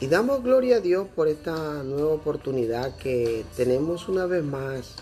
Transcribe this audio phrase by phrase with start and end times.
[0.00, 4.96] Y damos gloria a Dios por esta nueva oportunidad que tenemos una vez más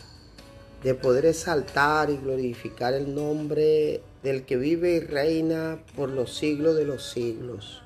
[0.84, 6.76] de poder exaltar y glorificar el nombre del que vive y reina por los siglos
[6.76, 7.82] de los siglos.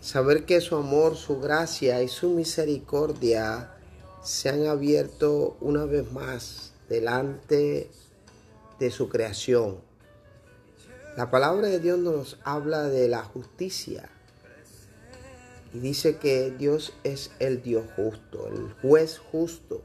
[0.00, 3.70] Saber que su amor, su gracia y su misericordia
[4.20, 7.88] se han abierto una vez más delante
[8.80, 9.78] de su creación.
[11.16, 14.10] La palabra de Dios nos habla de la justicia
[15.72, 19.82] y dice que Dios es el Dios justo, el juez justo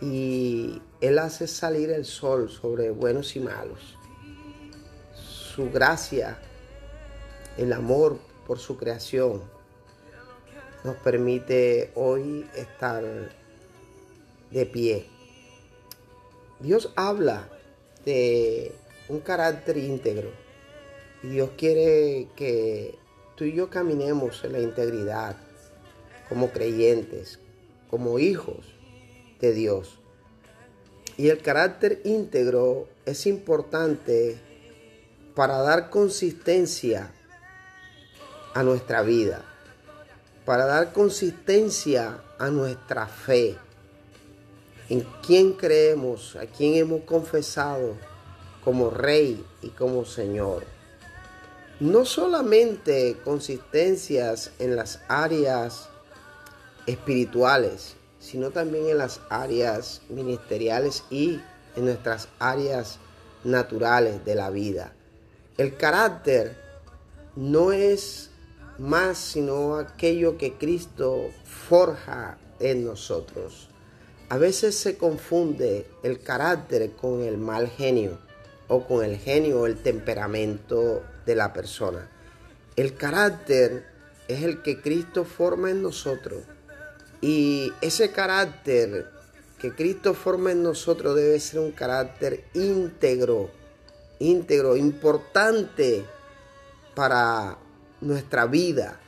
[0.00, 3.96] y Él hace salir el sol sobre buenos y malos.
[5.14, 6.38] Su gracia,
[7.56, 9.42] el amor por su creación,
[10.84, 13.04] nos permite hoy estar
[14.50, 15.06] de pie.
[16.60, 17.48] Dios habla
[18.04, 18.74] de
[19.08, 20.30] un carácter íntegro
[21.22, 22.99] y Dios quiere que
[23.40, 25.34] tú y yo caminemos en la integridad
[26.28, 27.38] como creyentes,
[27.88, 28.66] como hijos
[29.40, 29.98] de Dios.
[31.16, 34.38] Y el carácter íntegro es importante
[35.34, 37.10] para dar consistencia
[38.52, 39.42] a nuestra vida,
[40.44, 43.56] para dar consistencia a nuestra fe,
[44.90, 47.96] en quién creemos, a quién hemos confesado
[48.62, 50.79] como Rey y como Señor.
[51.80, 55.88] No solamente consistencias en las áreas
[56.86, 61.40] espirituales, sino también en las áreas ministeriales y
[61.76, 62.98] en nuestras áreas
[63.44, 64.92] naturales de la vida.
[65.56, 66.54] El carácter
[67.34, 68.28] no es
[68.76, 73.70] más sino aquello que Cristo forja en nosotros.
[74.28, 78.18] A veces se confunde el carácter con el mal genio
[78.68, 82.08] o con el genio o el temperamento de la persona.
[82.76, 83.84] El carácter
[84.28, 86.42] es el que Cristo forma en nosotros
[87.20, 89.10] y ese carácter
[89.58, 93.50] que Cristo forma en nosotros debe ser un carácter íntegro,
[94.18, 96.04] íntegro, importante
[96.94, 97.58] para
[98.00, 98.98] nuestra vida,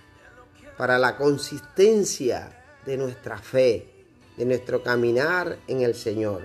[0.77, 3.87] para la consistencia de nuestra fe,
[4.37, 6.43] de nuestro caminar en el Señor.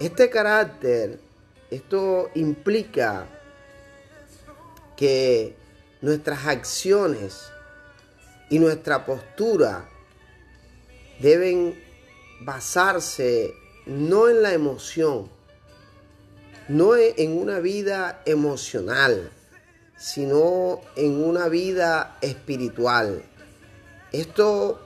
[0.00, 1.20] Este carácter,
[1.70, 3.26] esto implica
[4.96, 5.56] que
[6.00, 7.50] nuestras acciones
[8.50, 9.88] y nuestra postura
[11.20, 11.82] deben
[12.40, 13.54] basarse
[13.86, 15.30] no en la emoción,
[16.68, 19.30] no en una vida emocional,
[19.96, 23.22] sino en una vida espiritual.
[24.12, 24.80] Esto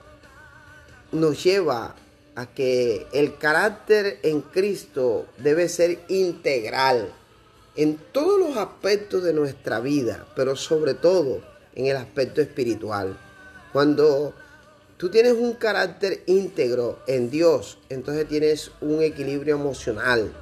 [1.13, 1.95] nos lleva
[2.35, 7.13] a que el carácter en Cristo debe ser integral
[7.79, 11.41] en todos los aspectos de nuestra vida, pero sobre todo
[11.77, 13.17] en el aspecto espiritual.
[13.73, 14.35] Cuando
[14.97, 20.33] tú tienes un carácter íntegro en Dios, entonces tienes un equilibrio emocional,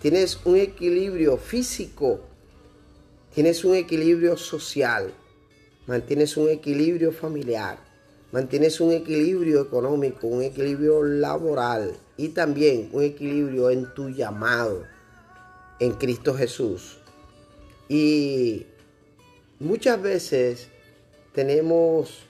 [0.00, 2.20] tienes un equilibrio físico,
[3.34, 5.12] tienes un equilibrio social,
[5.86, 7.78] mantienes un equilibrio familiar,
[8.32, 14.97] mantienes un equilibrio económico, un equilibrio laboral y también un equilibrio en tu llamado
[15.80, 16.98] en Cristo Jesús.
[17.88, 18.66] Y
[19.58, 20.68] muchas veces
[21.34, 22.20] tenemos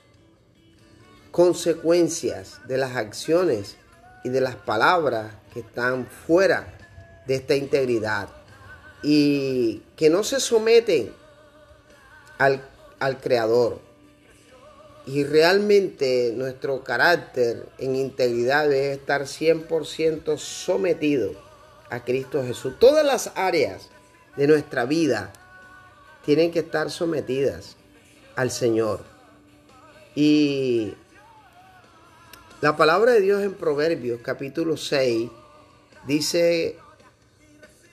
[1.31, 3.77] consecuencias de las acciones
[4.23, 6.75] y de las palabras que están fuera
[7.27, 8.29] de esta integridad
[9.01, 11.11] y que no se someten
[12.37, 12.61] al,
[12.99, 13.79] al Creador.
[15.05, 21.48] Y realmente nuestro carácter en integridad debe estar 100% sometido
[21.89, 22.73] a Cristo Jesús.
[22.79, 23.89] Todas las áreas
[24.35, 25.31] de nuestra vida
[26.25, 27.75] tienen que estar sometidas
[28.35, 29.01] al Señor.
[30.15, 30.93] Y
[32.61, 35.29] la palabra de Dios en Proverbios capítulo 6
[36.05, 36.77] dice,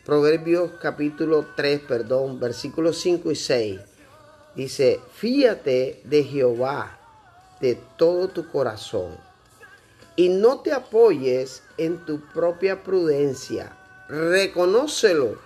[0.05, 3.81] Proverbios capítulo 3, perdón, versículos 5 y 6,
[4.55, 6.99] dice, fíate de Jehová
[7.61, 9.17] de todo tu corazón
[10.17, 13.77] y no te apoyes en tu propia prudencia,
[14.09, 15.39] reconócelo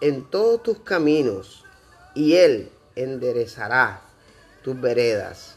[0.00, 1.64] en todos tus caminos
[2.14, 4.02] y Él enderezará
[4.62, 5.56] tus veredas.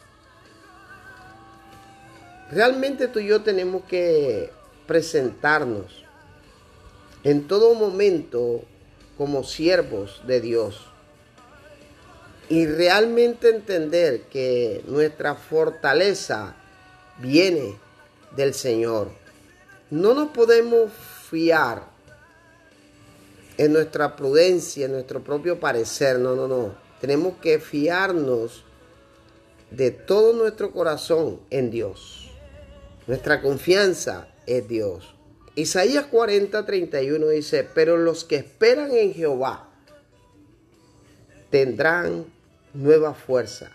[2.52, 4.52] Realmente tú y yo tenemos que
[4.86, 6.04] presentarnos
[7.24, 8.64] en todo momento
[9.18, 10.88] como siervos de Dios
[12.50, 16.56] y realmente entender que nuestra fortaleza
[17.20, 17.78] viene
[18.36, 19.10] del Señor.
[19.90, 20.92] No nos podemos
[21.30, 21.91] fiar
[23.58, 26.76] en nuestra prudencia, en nuestro propio parecer, no, no, no.
[27.00, 28.64] Tenemos que fiarnos
[29.72, 32.32] de todo nuestro corazón en Dios.
[33.08, 35.16] Nuestra confianza es Dios.
[35.56, 39.70] Isaías 40, 31 dice, pero los que esperan en Jehová
[41.50, 42.26] tendrán
[42.74, 43.72] nueva fuerza,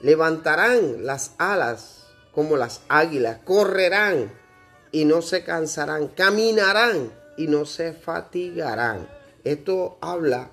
[0.00, 4.32] levantarán las alas como las águilas, correrán
[4.92, 9.08] y no se cansarán, caminarán y no se fatigarán.
[9.44, 10.50] Esto habla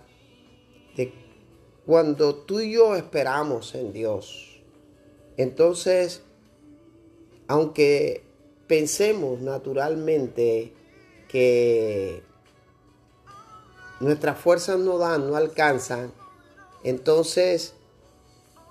[0.96, 1.14] de
[1.86, 4.62] cuando tú y yo esperamos en Dios.
[5.36, 6.22] Entonces,
[7.50, 8.24] aunque
[8.68, 10.72] pensemos naturalmente
[11.28, 12.24] que
[14.00, 16.14] nuestras fuerzas no dan, no alcanzan,
[16.86, 17.74] entonces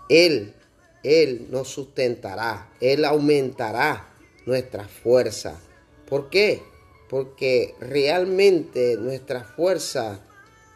[0.08, 0.54] Él,
[1.02, 4.08] Él nos sustentará, Él aumentará
[4.46, 5.60] nuestra fuerza.
[6.08, 6.62] ¿Por qué?
[7.08, 10.19] Porque realmente nuestras fuerzas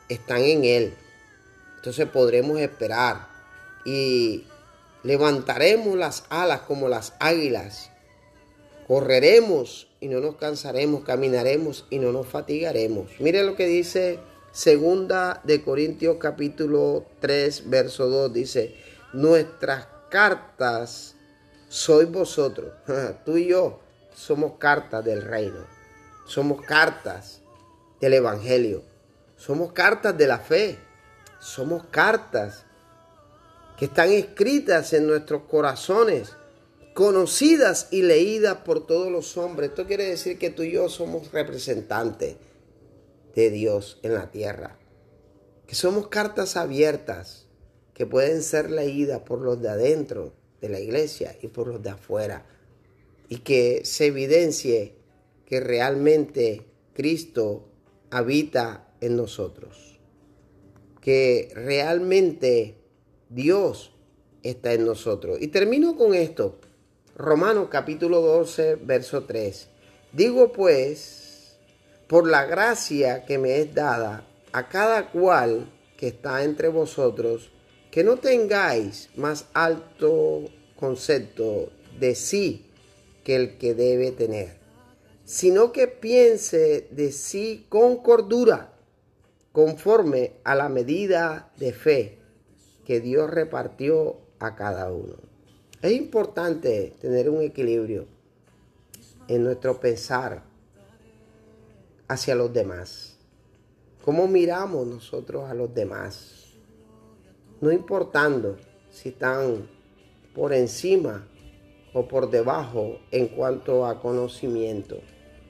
[0.09, 0.95] están en Él.
[1.77, 3.29] Entonces podremos esperar
[3.85, 4.45] y
[5.03, 7.91] levantaremos las alas como las águilas
[8.91, 13.09] Correremos y no nos cansaremos, caminaremos y no nos fatigaremos.
[13.21, 14.19] Mire lo que dice
[14.51, 18.33] Segunda de Corintios capítulo 3, verso 2.
[18.33, 18.75] Dice,
[19.13, 21.15] nuestras cartas
[21.69, 22.73] sois vosotros.
[23.25, 23.79] Tú y yo
[24.13, 25.65] somos cartas del reino.
[26.25, 27.41] Somos cartas
[28.01, 28.83] del Evangelio.
[29.37, 30.79] Somos cartas de la fe.
[31.39, 32.65] Somos cartas
[33.79, 36.37] que están escritas en nuestros corazones
[36.95, 39.71] conocidas y leídas por todos los hombres.
[39.71, 42.37] Esto quiere decir que tú y yo somos representantes
[43.35, 44.77] de Dios en la tierra.
[45.67, 47.47] Que somos cartas abiertas
[47.95, 51.91] que pueden ser leídas por los de adentro de la iglesia y por los de
[51.91, 52.45] afuera.
[53.29, 54.95] Y que se evidencie
[55.51, 56.63] que realmente
[56.95, 57.69] Cristo
[58.11, 59.99] habita en nosotros.
[61.03, 62.77] Que realmente
[63.29, 63.93] Dios
[64.45, 65.39] está en nosotros.
[65.41, 66.61] Y termino con esto.
[67.17, 69.69] Romanos capítulo 12, verso 3.
[70.13, 71.59] Digo pues,
[72.07, 77.51] por la gracia que me es dada a cada cual que está entre vosotros,
[77.91, 80.45] que no tengáis más alto
[80.77, 82.67] concepto de sí
[83.25, 84.60] que el que debe tener,
[85.31, 88.73] sino que piense de sí con cordura,
[89.53, 92.19] conforme a la medida de fe
[92.85, 95.15] que Dios repartió a cada uno.
[95.83, 98.09] Es importante tener un equilibrio
[99.29, 100.43] en nuestro pensar
[102.09, 103.17] hacia los demás.
[104.05, 106.55] ¿Cómo miramos nosotros a los demás?
[107.61, 108.57] No importando
[108.91, 109.69] si están
[110.35, 111.25] por encima
[111.93, 115.01] o por debajo en cuanto a conocimiento,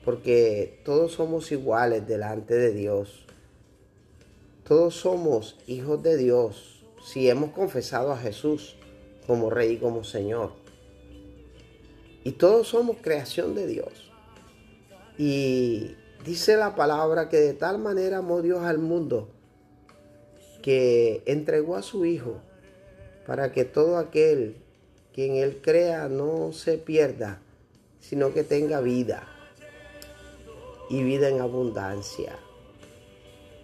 [0.03, 3.25] porque todos somos iguales delante de Dios.
[4.67, 8.75] Todos somos hijos de Dios si hemos confesado a Jesús
[9.27, 10.53] como Rey y como Señor.
[12.23, 14.11] Y todos somos creación de Dios.
[15.17, 19.29] Y dice la palabra que de tal manera amó Dios al mundo
[20.61, 22.39] que entregó a su Hijo
[23.25, 24.57] para que todo aquel
[25.13, 27.41] quien Él crea no se pierda,
[27.99, 29.27] sino que tenga vida
[30.91, 32.37] y vida en abundancia.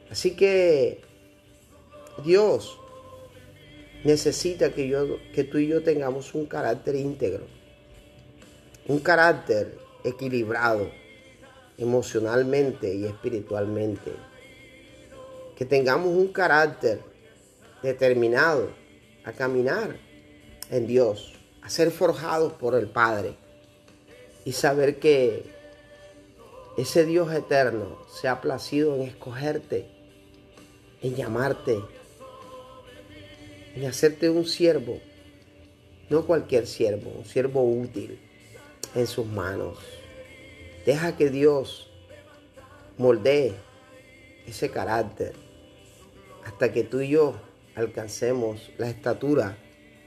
[0.09, 1.01] Así que
[2.23, 2.79] Dios
[4.05, 7.45] necesita que, yo, que tú y yo tengamos un carácter íntegro,
[8.87, 10.89] un carácter equilibrado
[11.77, 14.11] emocionalmente y espiritualmente,
[15.57, 17.01] que tengamos un carácter
[17.83, 18.69] determinado
[19.25, 19.97] a caminar
[20.71, 23.35] en Dios, a ser forjados por el Padre
[24.45, 25.56] y saber que
[26.77, 29.87] ese Dios eterno se ha placido en escogerte,
[31.01, 31.79] en llamarte,
[33.75, 34.99] en hacerte un siervo,
[36.09, 38.19] no cualquier siervo, un siervo útil
[38.93, 39.79] en sus manos.
[40.85, 41.89] Deja que Dios
[42.97, 43.55] moldee
[44.45, 45.33] ese carácter
[46.45, 47.35] hasta que tú y yo
[47.75, 49.57] alcancemos la estatura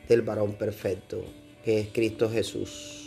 [0.08, 1.24] del varón perfecto,
[1.64, 2.99] que es Cristo Jesús.